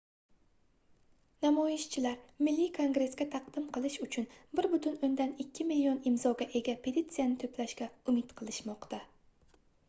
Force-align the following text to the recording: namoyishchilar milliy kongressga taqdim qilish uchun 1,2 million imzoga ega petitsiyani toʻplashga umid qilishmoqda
namoyishchilar 1.45 2.23
milliy 2.47 2.69
kongressga 2.77 3.27
taqdim 3.35 3.67
qilish 3.75 3.97
uchun 4.07 4.31
1,2 4.61 4.97
million 5.73 6.01
imzoga 6.13 6.49
ega 6.61 6.77
petitsiyani 6.89 7.39
toʻplashga 7.45 7.91
umid 8.15 8.35
qilishmoqda 8.43 9.03